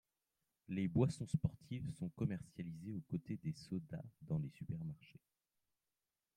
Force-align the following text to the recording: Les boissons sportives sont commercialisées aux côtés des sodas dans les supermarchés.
Les 0.67 0.87
boissons 0.87 1.27
sportives 1.27 1.91
sont 1.91 2.09
commercialisées 2.09 2.89
aux 2.91 3.01
côtés 3.07 3.37
des 3.37 3.53
sodas 3.53 4.01
dans 4.23 4.39
les 4.39 4.49
supermarchés. 4.49 5.19